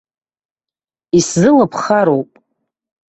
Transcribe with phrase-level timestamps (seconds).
[1.17, 2.29] Исзылыԥхароуп.